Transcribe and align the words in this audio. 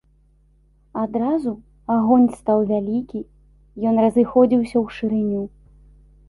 Адразу 1.01 1.51
агонь 1.95 2.25
стаў 2.39 2.59
вялікі, 2.71 3.21
ён 3.91 4.01
разыходзіўся 4.07 4.75
ў 4.83 4.85
шырыню. 4.97 5.43